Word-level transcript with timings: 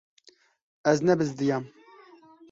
Ez 0.91 0.99
nebizdiyam. 1.09 1.65